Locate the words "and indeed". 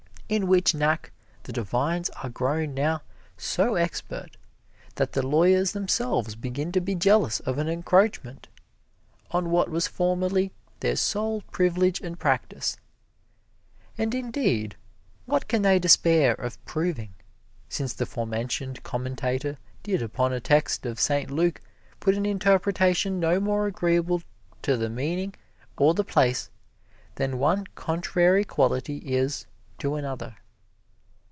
13.97-14.77